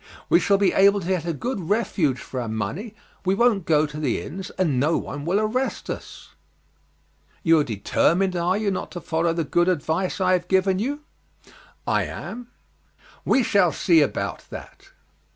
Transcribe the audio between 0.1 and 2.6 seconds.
We shall be able to get a good refuge for our